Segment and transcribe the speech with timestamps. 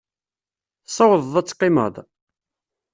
[0.85, 1.95] Tessawḍeḍ ad teqqimeḍ?